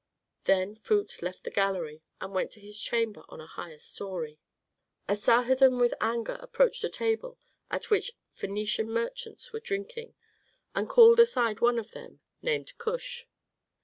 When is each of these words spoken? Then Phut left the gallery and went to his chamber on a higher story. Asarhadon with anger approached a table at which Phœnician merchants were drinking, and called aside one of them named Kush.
Then 0.45 0.73
Phut 0.73 1.21
left 1.21 1.43
the 1.43 1.51
gallery 1.51 2.01
and 2.19 2.33
went 2.33 2.49
to 2.53 2.59
his 2.59 2.81
chamber 2.81 3.21
on 3.29 3.39
a 3.39 3.45
higher 3.45 3.77
story. 3.77 4.39
Asarhadon 5.07 5.79
with 5.79 5.93
anger 6.01 6.39
approached 6.41 6.83
a 6.83 6.89
table 6.89 7.37
at 7.69 7.91
which 7.91 8.17
Phœnician 8.35 8.87
merchants 8.87 9.53
were 9.53 9.59
drinking, 9.59 10.15
and 10.73 10.89
called 10.89 11.19
aside 11.19 11.59
one 11.61 11.77
of 11.77 11.91
them 11.91 12.19
named 12.41 12.75
Kush. 12.79 13.27